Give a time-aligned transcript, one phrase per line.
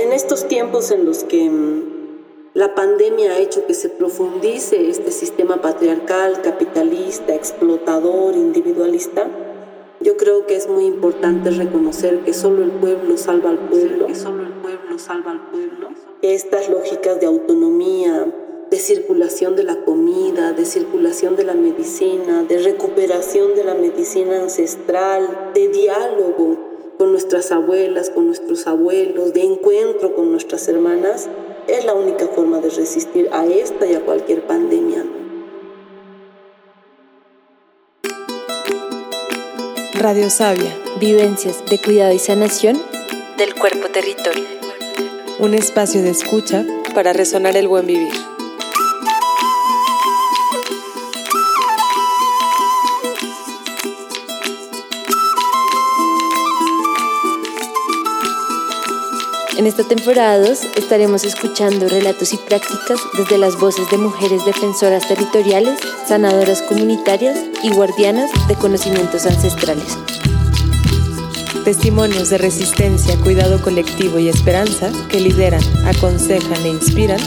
[0.00, 1.82] En estos tiempos en los que mm,
[2.54, 9.28] la pandemia ha hecho que se profundice este sistema patriarcal, capitalista, explotador, individualista,
[10.00, 14.14] yo creo que es muy importante reconocer que solo el pueblo salva al pueblo, que
[14.14, 15.90] solo el pueblo salva al pueblo.
[16.22, 18.32] Estas lógicas de autonomía,
[18.70, 24.40] de circulación de la comida, de circulación de la medicina, de recuperación de la medicina
[24.40, 26.69] ancestral, de diálogo
[27.00, 31.30] con nuestras abuelas, con nuestros abuelos, de encuentro con nuestras hermanas,
[31.66, 35.06] es la única forma de resistir a esta y a cualquier pandemia.
[39.94, 42.78] Radio Sabia, vivencias de cuidado y sanación
[43.38, 44.44] del cuerpo territorio.
[45.38, 48.12] Un espacio de escucha para resonar el buen vivir.
[59.60, 65.06] En esta temporada 2 estaremos escuchando relatos y prácticas desde las voces de mujeres defensoras
[65.06, 69.98] territoriales, sanadoras comunitarias y guardianas de conocimientos ancestrales.
[71.62, 77.20] Testimonios de resistencia, cuidado colectivo y esperanza que lideran, aconsejan e inspiran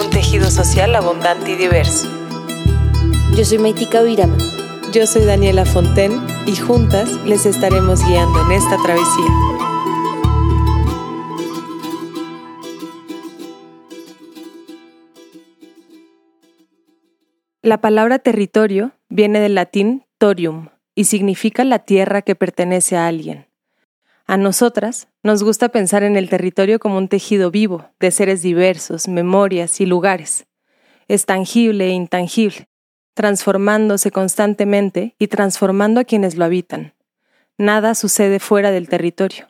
[0.00, 2.06] un tejido social abundante y diverso.
[3.34, 4.38] Yo soy Maitika Virama.
[4.92, 9.59] Yo soy Daniela Fonten y juntas les estaremos guiando en esta travesía.
[17.62, 23.48] La palabra territorio viene del latín torium y significa la tierra que pertenece a alguien.
[24.26, 29.08] A nosotras nos gusta pensar en el territorio como un tejido vivo de seres diversos,
[29.08, 30.46] memorias y lugares.
[31.06, 32.66] Es tangible e intangible,
[33.12, 36.94] transformándose constantemente y transformando a quienes lo habitan.
[37.58, 39.48] Nada sucede fuera del territorio.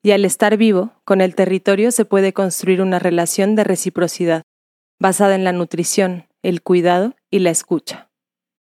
[0.00, 4.42] Y al estar vivo, con el territorio se puede construir una relación de reciprocidad,
[5.00, 8.10] basada en la nutrición, el cuidado y la escucha.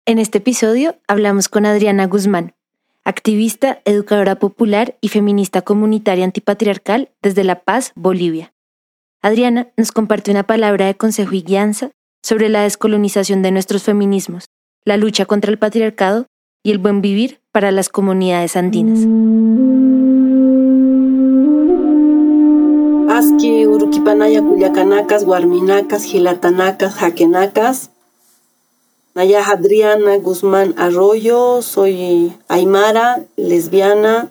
[0.06, 2.54] En este episodio hablamos con Adriana Guzmán,
[3.04, 8.52] activista, educadora popular y feminista comunitaria antipatriarcal desde La Paz, Bolivia.
[9.22, 11.90] Adriana nos comparte una palabra de consejo y guianza
[12.22, 14.46] sobre la descolonización de nuestros feminismos,
[14.84, 16.26] la lucha contra el patriarcado
[16.62, 19.00] y el buen vivir para las comunidades andinas.
[23.10, 27.90] Aski, Uruquipanaya, Cuyacanacas, Guarminacas, Gilatanacas, Jaquenacas,
[29.12, 34.30] Naya Adriana Guzmán Arroyo, soy aymara, lesbiana,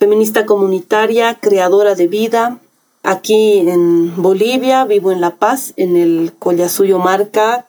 [0.00, 2.58] feminista comunitaria, creadora de vida.
[3.04, 7.66] Aquí en Bolivia, vivo en La Paz, en el Collasuyo Marca,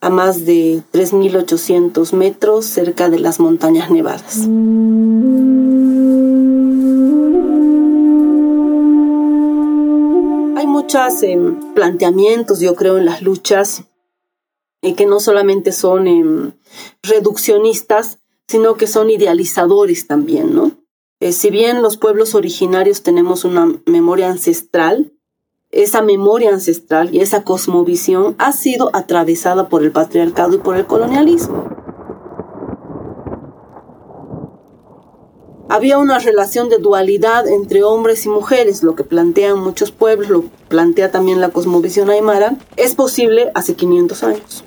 [0.00, 4.36] a más de 3.800 metros cerca de las montañas nevadas.
[10.56, 13.82] Hay muchos em, planteamientos, yo creo, en las luchas
[14.82, 16.52] y que no solamente son em,
[17.02, 18.18] reduccionistas,
[18.48, 20.72] sino que son idealizadores también, ¿no?
[21.20, 25.12] Eh, si bien los pueblos originarios tenemos una memoria ancestral,
[25.70, 30.86] esa memoria ancestral y esa cosmovisión ha sido atravesada por el patriarcado y por el
[30.86, 31.68] colonialismo.
[35.72, 40.42] Había una relación de dualidad entre hombres y mujeres, lo que plantean muchos pueblos, lo
[40.66, 44.64] plantea también la cosmovisión aymara, es posible hace 500 años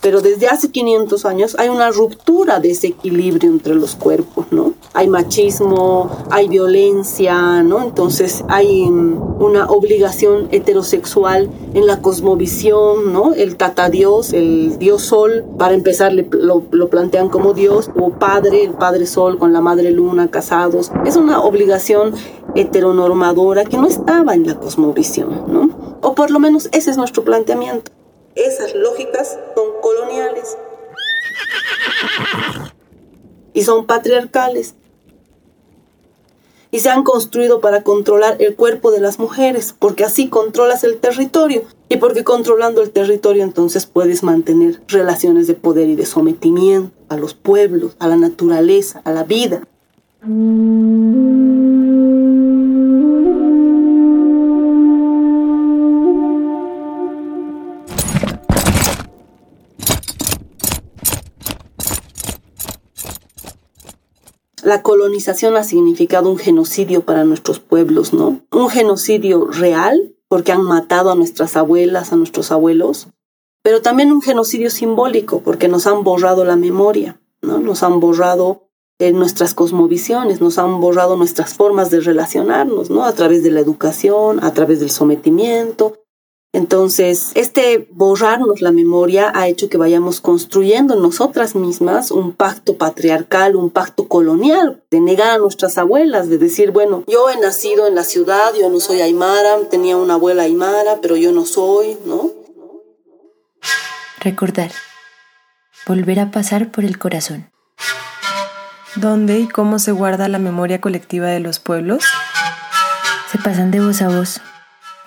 [0.00, 4.74] pero desde hace 500 años hay una ruptura de ese equilibrio entre los cuerpos, ¿no?
[4.94, 7.82] Hay machismo, hay violencia, ¿no?
[7.82, 13.34] Entonces hay mm, una obligación heterosexual en la cosmovisión, ¿no?
[13.34, 18.64] El tata dios, el dios sol, para empezar lo, lo plantean como dios, o padre,
[18.64, 20.92] el padre sol con la madre luna, casados.
[21.04, 22.14] Es una obligación
[22.54, 25.98] heteronormadora que no estaba en la cosmovisión, ¿no?
[26.02, 27.90] O por lo menos ese es nuestro planteamiento.
[28.34, 29.36] Esas lógicas
[33.52, 34.74] y son patriarcales.
[36.70, 40.98] Y se han construido para controlar el cuerpo de las mujeres, porque así controlas el
[40.98, 41.64] territorio.
[41.88, 47.16] Y porque controlando el territorio entonces puedes mantener relaciones de poder y de sometimiento a
[47.16, 49.62] los pueblos, a la naturaleza, a la vida.
[64.68, 68.42] La colonización ha significado un genocidio para nuestros pueblos, ¿no?
[68.52, 73.08] Un genocidio real, porque han matado a nuestras abuelas, a nuestros abuelos,
[73.62, 77.58] pero también un genocidio simbólico, porque nos han borrado la memoria, ¿no?
[77.58, 78.68] Nos han borrado
[78.98, 83.04] eh, nuestras cosmovisiones, nos han borrado nuestras formas de relacionarnos, ¿no?
[83.04, 85.94] A través de la educación, a través del sometimiento,
[86.52, 93.54] entonces, este borrarnos la memoria ha hecho que vayamos construyendo nosotras mismas un pacto patriarcal,
[93.54, 97.94] un pacto colonial, de negar a nuestras abuelas, de decir, bueno, yo he nacido en
[97.94, 102.30] la ciudad, yo no soy aymara, tenía una abuela aymara, pero yo no soy, ¿no?
[104.20, 104.72] Recordar.
[105.86, 107.50] Volver a pasar por el corazón.
[108.96, 112.04] ¿Dónde y cómo se guarda la memoria colectiva de los pueblos?
[113.30, 114.40] Se pasan de voz a voz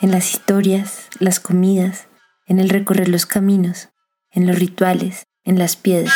[0.01, 2.07] en las historias, las comidas,
[2.47, 3.89] en el recorrer los caminos,
[4.31, 6.13] en los rituales, en las piedras.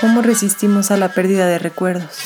[0.00, 2.18] ¿Cómo resistimos a la pérdida de recuerdos?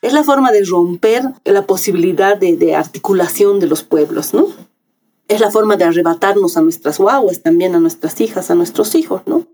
[0.00, 4.46] Es la forma de romper la posibilidad de, articulación de los pueblos, ¿no?
[5.26, 9.20] Es la forma de arrebatarnos a nuestras guaguas, también a nuestras hijas, a nuestros hijos,
[9.26, 9.46] ¿no?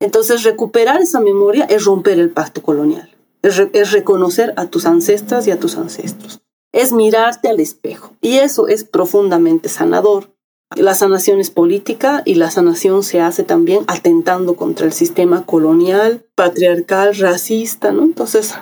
[0.00, 3.10] Entonces, recuperar esa memoria es romper el pacto colonial,
[3.42, 6.40] es, reconocer a tus ancestras y a tus ancestros,
[6.72, 8.14] es mirarte al espejo.
[8.20, 10.34] Y eso es profundamente sanador.
[10.76, 16.26] La sanación es política y la sanación se hace también atentando contra el sistema colonial,
[16.34, 18.04] patriarcal, racista, ¿no?
[18.04, 18.54] Entonces,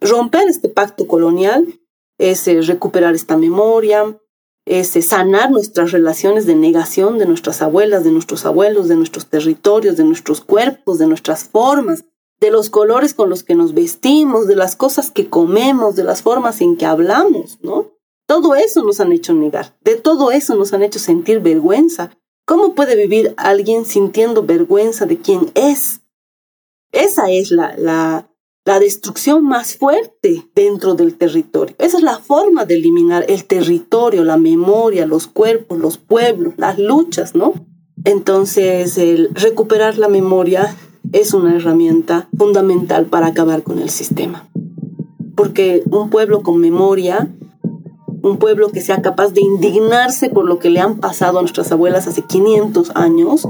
[0.00, 1.80] romper este pacto colonial
[2.18, 4.18] es eh, recuperar esta memoria,
[4.66, 9.96] es sanar nuestras relaciones de negación de nuestras abuelas, de nuestros abuelos, de nuestros territorios,
[9.96, 12.04] de nuestros cuerpos, de nuestras formas,
[12.40, 16.22] de los colores con los que nos vestimos, de las cosas que comemos, de las
[16.22, 17.92] formas en que hablamos, ¿no?
[18.26, 22.16] Todo eso nos han hecho negar, de todo eso nos han hecho sentir vergüenza.
[22.46, 26.00] ¿Cómo puede vivir alguien sintiendo vergüenza de quién es?
[26.92, 28.29] Esa es la,
[28.64, 31.74] la destrucción más fuerte dentro del territorio.
[31.78, 36.78] Esa es la forma de eliminar el territorio, la memoria, los cuerpos, los pueblos, las
[36.78, 37.54] luchas, ¿no?
[38.04, 40.74] Entonces, el recuperar la memoria
[41.12, 44.48] es una herramienta fundamental para acabar con el sistema.
[45.34, 47.30] Porque un pueblo con memoria,
[48.22, 51.72] un pueblo que sea capaz de indignarse por lo que le han pasado a nuestras
[51.72, 53.48] abuelas hace 500 años,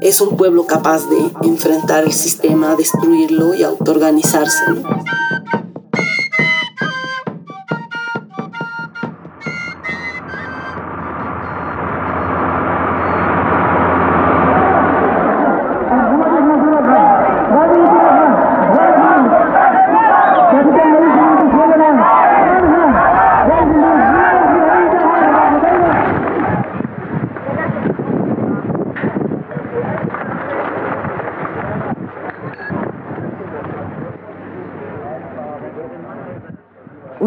[0.00, 4.64] es un pueblo capaz de enfrentar el sistema, destruirlo y autoorganizarse.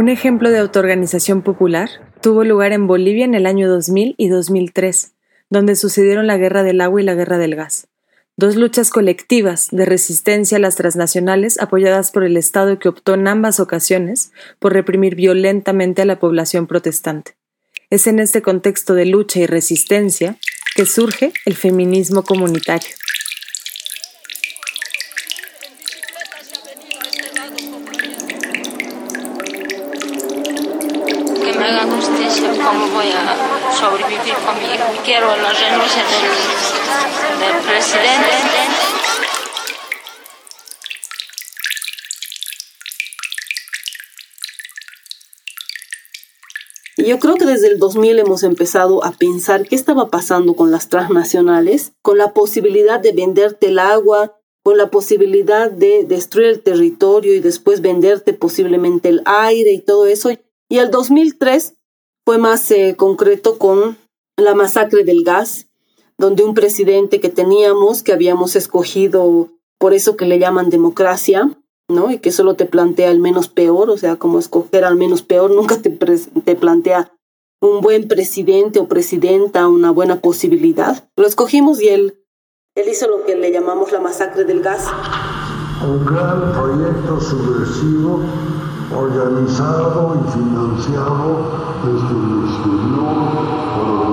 [0.01, 1.87] Un ejemplo de autoorganización popular
[2.23, 5.11] tuvo lugar en Bolivia en el año 2000 y 2003,
[5.51, 7.87] donde sucedieron la guerra del agua y la guerra del gas,
[8.35, 13.27] dos luchas colectivas de resistencia a las transnacionales apoyadas por el Estado que optó en
[13.27, 17.35] ambas ocasiones por reprimir violentamente a la población protestante.
[17.91, 20.35] Es en este contexto de lucha y resistencia
[20.75, 22.89] que surge el feminismo comunitario.
[32.93, 34.35] Voy a sobrevivir.
[35.03, 36.03] Quiero la renuncia
[37.39, 38.31] del, presidente.
[46.97, 50.87] Yo creo que desde el 2000 hemos empezado a pensar qué estaba pasando con las
[50.89, 57.33] transnacionales, con la posibilidad de venderte el agua, con la posibilidad de destruir el territorio
[57.33, 60.29] y después venderte posiblemente el aire y todo eso.
[60.69, 61.73] Y el 2003
[62.25, 63.97] fue más eh, concreto con
[64.37, 65.67] la masacre del gas,
[66.17, 69.49] donde un presidente que teníamos, que habíamos escogido
[69.79, 71.49] por eso que le llaman democracia,
[71.89, 72.11] ¿no?
[72.11, 75.51] Y que solo te plantea el menos peor, o sea, como escoger al menos peor,
[75.55, 77.11] nunca te, te plantea
[77.61, 81.07] un buen presidente o presidenta, una buena posibilidad.
[81.15, 82.23] Lo escogimos y él,
[82.75, 84.87] él hizo lo que le llamamos la masacre del gas.
[85.83, 88.21] Un gran proyecto subversivo
[88.93, 93.15] organizado y financiado desde el exterior
[93.75, 94.11] para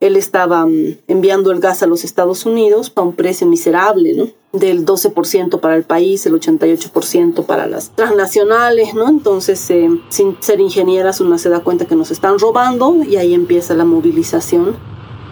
[0.00, 4.28] Él estaba mm, enviando el gas a los Estados Unidos para un precio miserable, ¿no?
[4.52, 9.08] Del 12% para el país, el 88% para las transnacionales, ¿no?
[9.08, 13.32] Entonces, eh, sin ser ingenieras, uno se da cuenta que nos están robando y ahí
[13.32, 14.76] empieza la movilización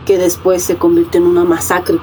[0.07, 1.99] que después se convirtió en una masacre.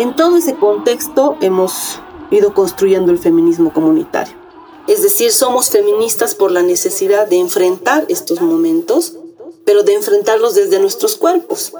[0.00, 2.00] En todo ese contexto hemos
[2.30, 4.34] ido construyendo el feminismo comunitario.
[4.86, 9.16] Es decir, somos feministas por la necesidad de enfrentar estos momentos,
[9.66, 11.74] pero de enfrentarlos desde nuestros cuerpos.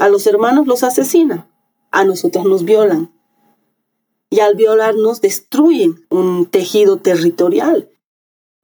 [0.00, 1.48] A los hermanos los asesinan,
[1.92, 3.15] a nosotras nos violan,
[4.30, 7.90] y al violarnos destruyen un tejido territorial.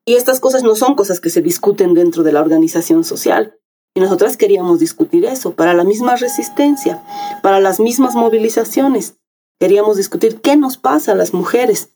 [0.05, 3.59] Y estas cosas no son cosas que se discuten dentro de la organización social.
[3.95, 7.03] Y nosotras queríamos discutir eso, para la misma resistencia,
[7.43, 9.17] para las mismas movilizaciones.
[9.61, 11.91] Queríamos discutir qué nos pasa a las mujeres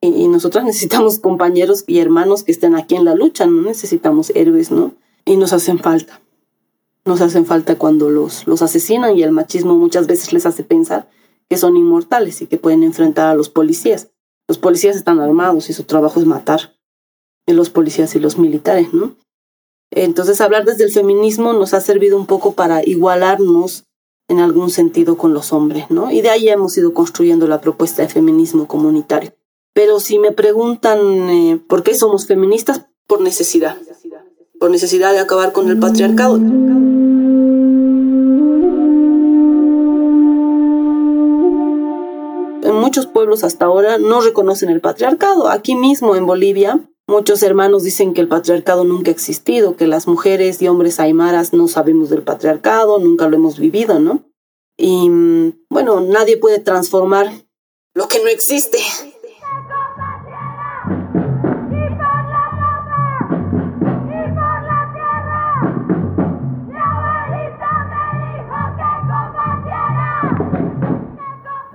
[0.00, 4.70] y, nosotros necesitamos compañeros y hermanos que estén aquí en la lucha, no necesitamos héroes,
[4.70, 4.94] ¿no?
[5.24, 6.20] Y nos hacen falta.
[7.04, 11.08] Nos hacen falta cuando los, los asesinan y el machismo muchas veces les hace pensar
[11.48, 14.10] que son inmortales y que pueden enfrentar a los policías.
[14.46, 16.76] Los policías están armados y su trabajo es matar.
[17.46, 19.16] Y los policías y los militares, ¿no?
[19.90, 23.84] Entonces hablar desde el feminismo nos ha servido un poco para igualarnos
[24.28, 26.10] en algún sentido con los hombres, ¿no?
[26.10, 29.32] Y de ahí hemos ido construyendo la propuesta de feminismo comunitario.
[29.72, 30.98] Pero si me preguntan
[31.30, 33.78] eh, por qué somos feministas, por necesidad.
[34.60, 36.38] Por necesidad de acabar con el patriarcado.
[42.88, 45.50] Muchos pueblos hasta ahora no reconocen el patriarcado.
[45.50, 50.08] Aquí mismo en Bolivia, muchos hermanos dicen que el patriarcado nunca ha existido, que las
[50.08, 54.24] mujeres y hombres aymaras no sabemos del patriarcado, nunca lo hemos vivido, ¿no?
[54.78, 57.30] Y mm, bueno, nadie puede transformar
[57.92, 58.78] lo que no existe.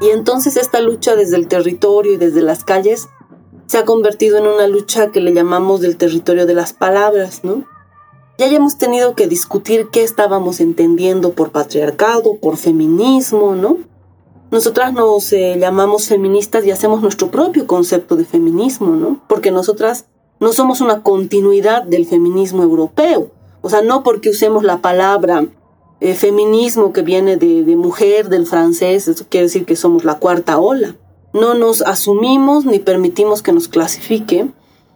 [0.03, 3.07] Y entonces esta lucha desde el territorio y desde las calles
[3.67, 7.63] se ha convertido en una lucha que le llamamos del territorio de las palabras, ¿no?
[8.38, 13.77] Ya hemos tenido que discutir qué estábamos entendiendo por patriarcado, por feminismo, ¿no?
[14.51, 19.22] Nosotras nos eh, llamamos feministas y hacemos nuestro propio concepto de feminismo, ¿no?
[19.29, 20.07] Porque nosotras
[20.41, 23.31] no somos una continuidad del feminismo europeo.
[23.62, 25.45] O sea, no porque usemos la palabra
[26.00, 30.19] eh, feminismo que viene de, de mujer, del francés, eso quiere decir que somos la
[30.19, 30.95] cuarta ola.
[31.33, 34.47] No nos asumimos ni permitimos que nos clasifique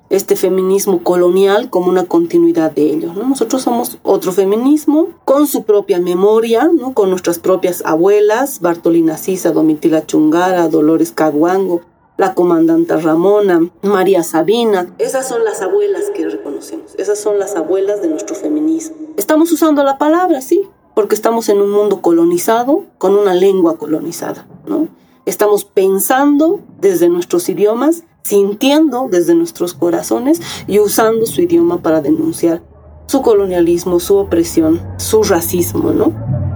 [0.10, 3.16] este feminismo colonial como una continuidad de ellos.
[3.16, 3.24] ¿no?
[3.28, 6.94] Nosotros somos otro feminismo con su propia memoria, ¿no?
[6.94, 11.82] con nuestras propias abuelas, Bartolina Sisa, Domitila Chungara, Dolores Caguango,
[12.16, 14.88] la comandante Ramona, María Sabina.
[14.98, 18.96] Esas son las abuelas que reconocemos, esas son las abuelas de nuestro feminismo.
[19.18, 24.48] Estamos usando la palabra, sí, porque estamos en un mundo colonizado con una lengua colonizada,
[24.66, 24.88] ¿no?
[25.28, 32.64] Estamos pensando desde nuestros idiomas, sintiendo desde nuestros corazones y usando su idioma para denunciar
[33.06, 36.47] su colonialismo, su opresión, su racismo, ¿no?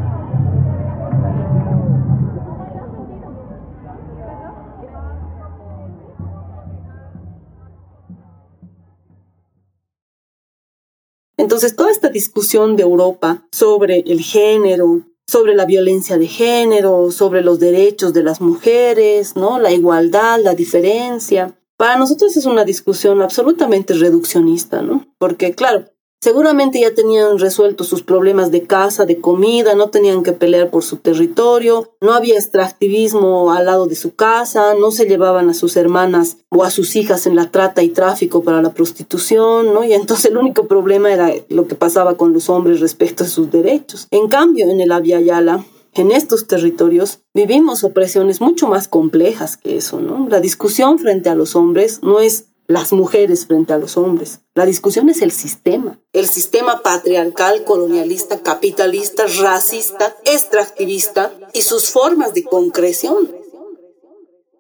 [11.52, 17.42] Entonces, toda esta discusión de Europa sobre el género, sobre la violencia de género, sobre
[17.42, 19.60] los derechos de las mujeres, ¿no?
[19.60, 21.60] La igualdad, la diferencia.
[21.76, 25.14] Para nosotros es una discusión absolutamente reduccionista, ¿no?
[25.18, 25.92] Porque, claro,
[26.24, 30.84] Seguramente ya tenían resuelto sus problemas de casa, de comida, no tenían que pelear por
[30.84, 35.76] su territorio, no había extractivismo al lado de su casa, no se llevaban a sus
[35.78, 39.84] hermanas o a sus hijas en la trata y tráfico para la prostitución, ¿no?
[39.84, 43.50] Y entonces el único problema era lo que pasaba con los hombres respecto a sus
[43.50, 44.08] derechos.
[44.12, 49.76] En cambio, en el Abya Yala, en estos territorios vivimos opresiones mucho más complejas que
[49.76, 50.28] eso, ¿no?
[50.30, 54.42] La discusión frente a los hombres no es las mujeres frente a los hombres.
[54.56, 56.00] La discusión es el sistema.
[56.14, 63.32] El sistema patriarcal, colonialista, capitalista, racista, extractivista y sus formas de concreción.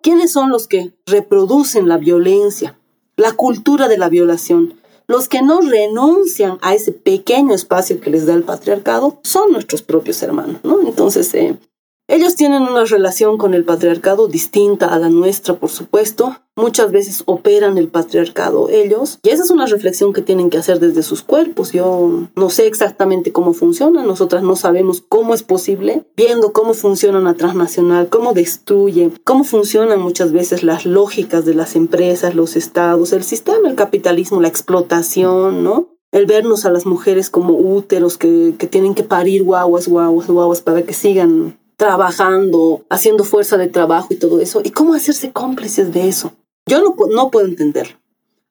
[0.01, 2.79] ¿Quiénes son los que reproducen la violencia,
[3.17, 4.79] la cultura de la violación?
[5.07, 9.81] Los que no renuncian a ese pequeño espacio que les da el patriarcado son nuestros
[9.81, 10.79] propios hermanos, ¿no?
[10.87, 11.57] Entonces, eh,
[12.11, 16.35] ellos tienen una relación con el patriarcado distinta a la nuestra, por supuesto.
[16.57, 19.19] Muchas veces operan el patriarcado ellos.
[19.23, 21.71] Y esa es una reflexión que tienen que hacer desde sus cuerpos.
[21.71, 24.03] Yo no sé exactamente cómo funciona.
[24.03, 26.05] Nosotras no sabemos cómo es posible.
[26.17, 31.77] Viendo cómo funciona una transnacional, cómo destruye, cómo funcionan muchas veces las lógicas de las
[31.77, 35.87] empresas, los estados, el sistema, el capitalismo, la explotación, ¿no?
[36.11, 40.61] el vernos a las mujeres como úteros que, que tienen que parir guaguas, guaguas, guaguas
[40.61, 44.61] para que sigan trabajando, haciendo fuerza de trabajo y todo eso.
[44.63, 46.33] ¿Y cómo hacerse cómplices de eso?
[46.67, 47.97] Yo no, no puedo entenderlo.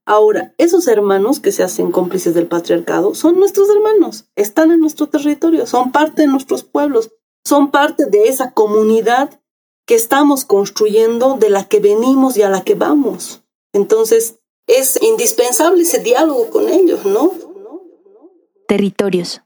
[0.04, 5.06] Ahora, esos hermanos que se hacen cómplices del patriarcado son nuestros hermanos, están en nuestro
[5.08, 7.12] territorio, son parte de nuestros pueblos,
[7.44, 9.40] son parte de esa comunidad
[9.86, 13.44] que estamos construyendo de la que venimos y a la que vamos.
[13.72, 17.32] Entonces, es indispensable ese diálogo con ellos, ¿no?
[18.66, 19.40] Territorios.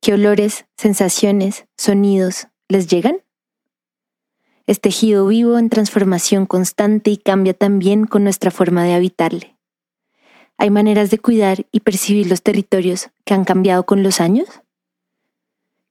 [0.00, 3.22] ¿Qué olores, sensaciones, sonidos les llegan?
[4.66, 9.56] Es tejido vivo en transformación constante y cambia también con nuestra forma de habitarle.
[10.56, 14.48] ¿Hay maneras de cuidar y percibir los territorios que han cambiado con los años?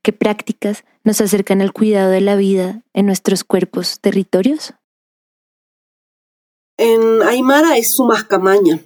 [0.02, 4.74] ¿Qué prácticas nos acercan al cuidado de la vida en nuestros cuerpos territorios?
[6.78, 8.80] En Aymara es Sumascamaña.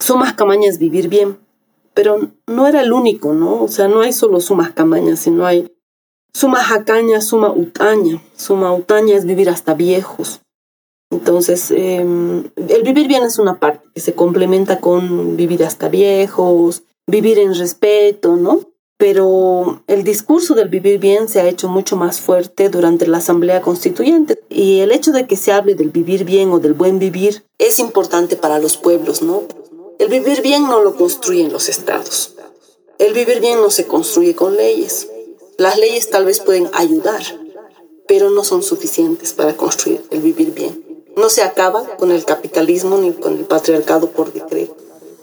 [0.00, 1.38] Sumascamaña es vivir bien,
[1.94, 3.62] pero no era el único, ¿no?
[3.62, 5.70] O sea, no hay solo Sumascamaña, sino hay
[6.32, 8.22] Sumajacaña, Suma Utaña.
[8.36, 10.40] Suma Utaña es vivir hasta viejos.
[11.10, 16.84] Entonces, em, el vivir bien es una parte que se complementa con vivir hasta viejos,
[17.06, 18.60] vivir en respeto, ¿no?
[19.00, 23.62] pero el discurso del vivir bien se ha hecho mucho más fuerte durante la Asamblea
[23.62, 27.42] Constituyente y el hecho de que se hable del vivir bien o del buen vivir
[27.56, 29.44] es importante para los pueblos, ¿no?
[29.98, 32.34] El vivir bien no lo construyen los estados.
[32.98, 35.08] El vivir bien no se construye con leyes.
[35.60, 37.20] Las leyes tal vez pueden ayudar,
[38.08, 41.04] pero no son suficientes para construir el vivir bien.
[41.18, 44.74] No se acaba con el capitalismo ni con el patriarcado por decreto.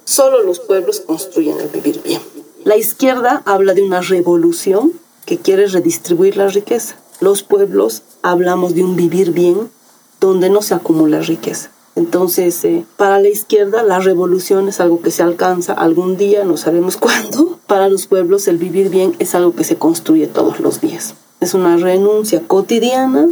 [0.06, 2.22] Solo los pueblos construyen el vivir bien.
[2.66, 4.94] La izquierda habla de una revolución
[5.26, 6.98] que quiere redistribuir la riqueza.
[7.20, 9.72] Los pueblos hablamos de un vivir bien
[10.20, 11.72] donde no se acumula riqueza.
[11.98, 16.56] Entonces, eh, para la izquierda, la revolución es algo que se alcanza algún día, no
[16.56, 17.58] sabemos cuándo.
[17.66, 21.16] Para los pueblos, el vivir bien es algo que se construye todos los días.
[21.40, 23.28] Es una renuncia cotidiana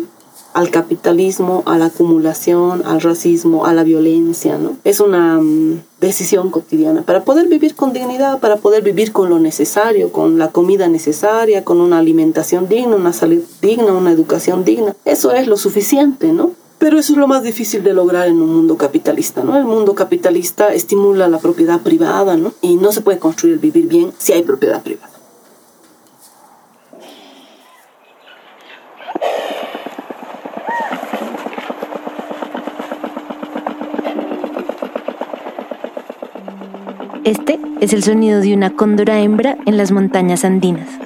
[0.56, 4.78] al capitalismo, a la acumulación, al racismo, a la violencia, ¿no?
[4.84, 9.38] Es una mm, decisión cotidiana para poder vivir con dignidad, para poder vivir con lo
[9.38, 14.96] necesario, con la comida necesaria, con una alimentación digna, una salud digna, una educación digna.
[15.06, 16.52] Eso es lo suficiente, ¿no?
[16.78, 19.58] Pero eso es lo más difícil de lograr en un mundo capitalista, ¿no?
[19.58, 22.54] El mundo capitalista estimula la propiedad privada, ¿no?
[22.62, 25.16] Y no se puede construir vivir bien si hay propiedad privada.
[37.24, 41.05] Este es el sonido de una cóndora hembra en las montañas andinas.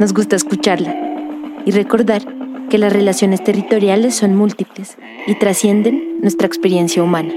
[0.00, 0.96] Nos gusta escucharla
[1.66, 2.22] y recordar
[2.70, 7.34] que las relaciones territoriales son múltiples y trascienden nuestra experiencia humana.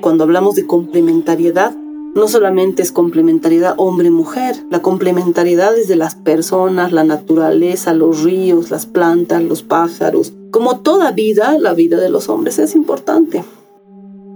[0.00, 1.74] cuando hablamos de complementariedad,
[2.14, 8.70] no solamente es complementariedad hombre-mujer, la complementariedad es de las personas, la naturaleza, los ríos,
[8.70, 10.34] las plantas, los pájaros.
[10.50, 13.44] Como toda vida, la vida de los hombres es importante.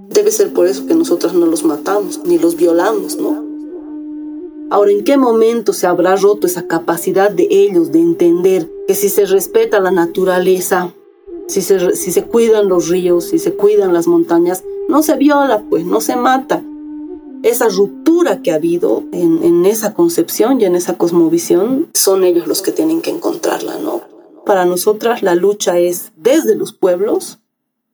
[0.08, 3.44] Debe ser por eso que nosotras no los matamos, ni los violamos, ¿no?
[4.70, 9.10] Ahora, ¿en qué momento se habrá roto esa capacidad de ellos de entender que si
[9.10, 10.94] se respeta la naturaleza,
[11.46, 15.62] si se, si se cuidan los ríos, si se cuidan las montañas, no se viola,
[15.68, 16.64] pues no se mata.
[17.46, 22.60] Esa ruptura que ha habido en, esa concepción y en esa cosmovisión son ellos los
[22.60, 24.00] que tienen que encontrarla, ¿no?
[24.44, 27.38] Para nosotras la lucha es desde los pueblos,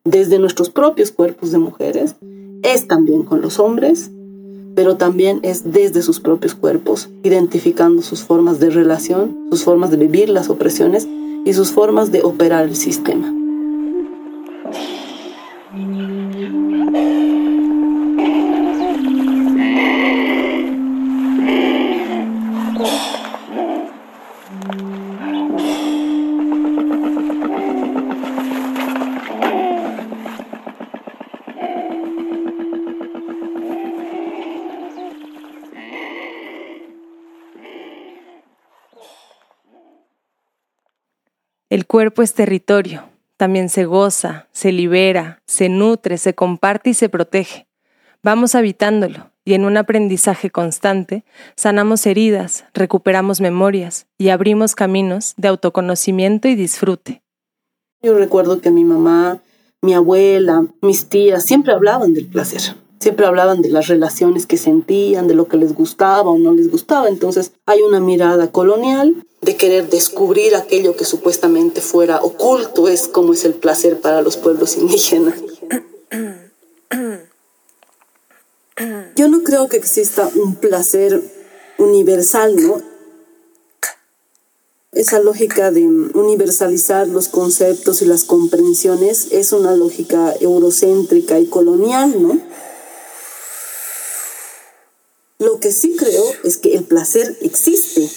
[0.04, 2.16] desde nuestros propios cuerpos de mujeres,
[2.62, 4.10] es también con los hombres,
[4.74, 9.98] pero también es desde sus propios cuerpos, identificando sus formas de relación, sus formas de
[9.98, 11.06] vivir las opresiones
[11.44, 13.30] y sus formas de operar el sistema.
[42.12, 43.04] Cuerpo es territorio,
[43.38, 47.66] también se goza, se libera, se nutre, se comparte y se protege.
[48.22, 51.24] Vamos habitándolo y en un aprendizaje constante
[51.56, 57.22] sanamos heridas, recuperamos memorias y abrimos caminos de autoconocimiento y disfrute.
[58.02, 59.40] Yo recuerdo que mi mamá,
[59.80, 62.76] mi abuela, mis tías siempre hablaban del placer.
[63.02, 66.70] Siempre hablaban de las relaciones que sentían, de lo que les gustaba o no les
[66.70, 67.08] gustaba.
[67.08, 73.32] Entonces hay una mirada colonial de querer descubrir aquello que supuestamente fuera oculto, es como
[73.32, 75.34] es el placer para los pueblos indígenas.
[79.16, 81.20] Yo no creo que exista un placer
[81.78, 82.82] universal, ¿no?
[84.92, 92.14] esa lógica de universalizar los conceptos y las comprensiones es una lógica eurocéntrica y colonial,
[92.22, 92.38] ¿no?
[95.42, 98.08] Lo que sí creo es que el placer existe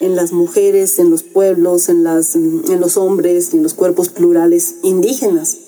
[0.00, 4.74] en las mujeres, en los pueblos, en, las, en los hombres, en los cuerpos plurales
[4.82, 5.56] indígenas.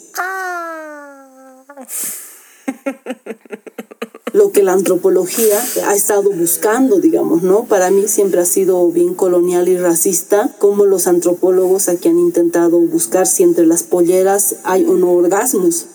[4.34, 7.66] Lo que la antropología ha estado buscando, digamos, ¿no?
[7.66, 12.80] Para mí siempre ha sido bien colonial y racista, como los antropólogos aquí han intentado
[12.80, 15.86] buscar si entre las polleras hay o no orgasmos.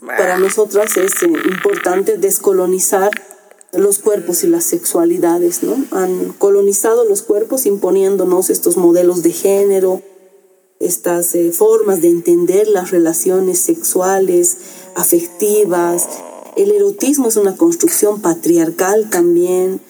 [0.00, 3.10] Para nosotras es eh, importante descolonizar
[3.76, 5.76] los cuerpos y las sexualidades, ¿no?
[5.90, 10.02] Han colonizado los cuerpos imponiéndonos estos modelos de género,
[10.80, 14.56] estas eh, formas de entender las relaciones sexuales,
[14.94, 16.06] afectivas.
[16.56, 19.80] El erotismo es una construcción patriarcal también.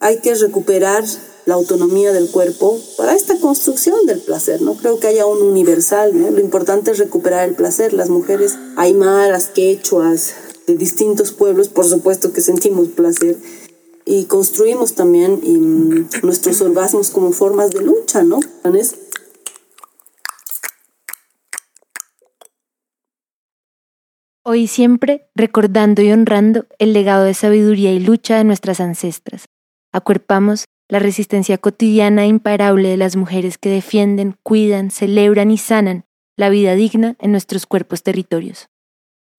[0.00, 1.04] Hay que recuperar
[1.46, 4.62] la autonomía del cuerpo para esta construcción del placer.
[4.62, 6.12] No creo que haya un universal.
[6.14, 7.92] Lo importante es recuperar el placer.
[7.92, 10.34] Las mujeres aymaras, quechuas,
[10.70, 13.36] de distintos pueblos, por supuesto que sentimos placer
[14.04, 18.40] y construimos también mm, nuestros orgasmos como formas de lucha, ¿no?
[24.42, 29.46] Hoy siempre recordando y honrando el legado de sabiduría y lucha de nuestras ancestras.
[29.92, 36.04] Acuerpamos la resistencia cotidiana e imparable de las mujeres que defienden, cuidan, celebran y sanan
[36.36, 38.69] la vida digna en nuestros cuerpos territorios.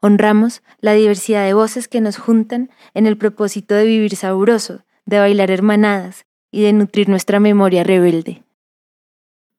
[0.01, 5.19] Honramos la diversidad de voces que nos juntan en el propósito de vivir sabroso, de
[5.19, 8.43] bailar hermanadas y de nutrir nuestra memoria rebelde.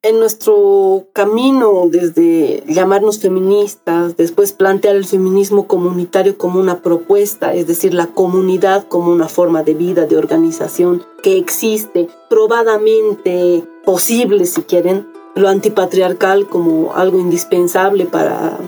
[0.04, 7.68] En nuestro camino desde llamarnos feministas, después plantear el feminismo comunitario como una propuesta, es
[7.68, 14.62] decir, la comunidad como una forma de vida, de organización que existe, probadamente posible si
[14.62, 18.58] quieren, lo antipatriarcal como algo indispensable para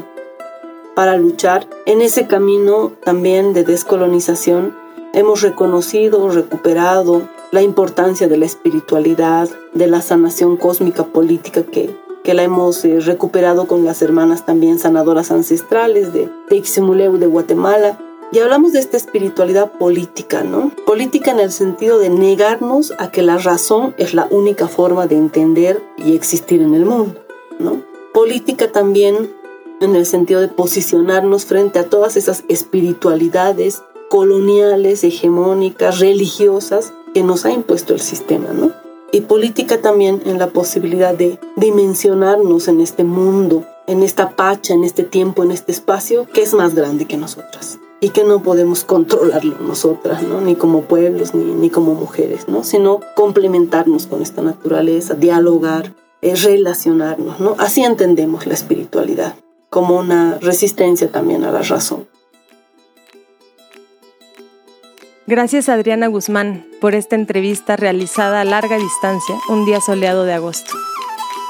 [0.94, 1.68] para luchar.
[1.86, 4.74] En ese camino también de descolonización
[5.12, 12.34] hemos reconocido, recuperado la importancia de la espiritualidad, de la sanación cósmica política que, que
[12.34, 17.98] la hemos eh, recuperado con las hermanas también sanadoras ancestrales de, de de Guatemala.
[18.32, 20.72] Y hablamos de esta espiritualidad política, ¿no?
[20.86, 25.16] Política en el sentido de negarnos a que la razón es la única forma de
[25.16, 27.20] entender y existir en el mundo,
[27.60, 27.82] ¿no?
[28.12, 29.30] Política también
[29.80, 37.44] en el sentido de posicionarnos frente a todas esas espiritualidades coloniales, hegemónicas, religiosas que nos
[37.44, 38.72] ha impuesto el sistema, ¿no?
[39.12, 44.82] Y política también en la posibilidad de dimensionarnos en este mundo, en esta pacha, en
[44.82, 48.84] este tiempo, en este espacio que es más grande que nosotras y que no podemos
[48.84, 50.40] controlarlo nosotras, ¿no?
[50.40, 52.64] ni como pueblos, ni, ni como mujeres, ¿no?
[52.64, 57.38] sino complementarnos con esta naturaleza, dialogar, eh, relacionarnos.
[57.38, 57.54] ¿no?
[57.58, 59.36] Así entendemos la espiritualidad
[59.74, 62.06] como una resistencia también a la razón.
[65.26, 70.70] Gracias Adriana Guzmán por esta entrevista realizada a larga distancia un día soleado de agosto.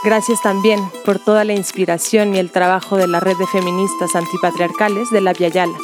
[0.05, 5.11] Gracias también por toda la inspiración y el trabajo de la red de feministas antipatriarcales
[5.11, 5.77] de la Viayala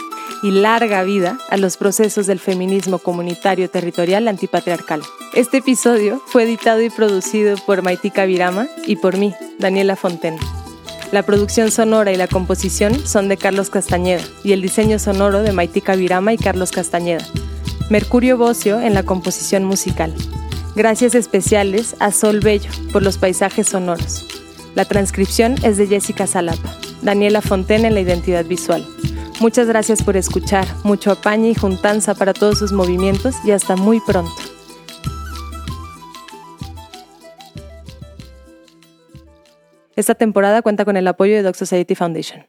[0.42, 5.03] y larga vida a los procesos del feminismo comunitario territorial antipatriarcal.
[5.35, 10.38] Este episodio fue editado y producido por Maitika Virama y por mí, Daniela Fonten.
[11.12, 15.52] La producción sonora y la composición son de Carlos Castañeda y el diseño sonoro de
[15.52, 17.26] Maitika Virama y Carlos Castañeda.
[17.88, 20.14] Mercurio Bocio en la composición musical.
[20.76, 24.24] Gracias especiales a Sol Bello por los paisajes sonoros.
[24.76, 26.76] La transcripción es de Jessica Salapa.
[27.02, 28.86] Daniela Fonten en la identidad visual.
[29.40, 33.98] Muchas gracias por escuchar, mucho apañe y juntanza para todos sus movimientos y hasta muy
[33.98, 34.49] pronto.
[40.00, 42.46] Esta temporada cuenta con el apoyo de Doc Society Foundation.